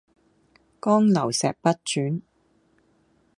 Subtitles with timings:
[0.81, 2.21] 江流石不轉